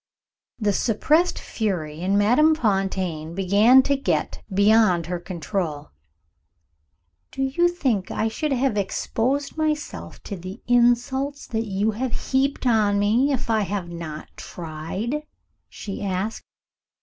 [0.57, 5.91] The suppressed fury in Madame Fontaine began to get beyond her control.
[7.29, 12.65] "Do you think I should have exposed myself to the insults that you have heaped
[12.65, 15.21] upon me if I had not tried?"
[15.69, 16.41] she asked.